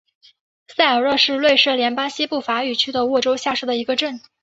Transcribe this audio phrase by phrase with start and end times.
[0.67, 4.19] 塞尔热是瑞士联邦西部法语区的沃州下设的一个镇。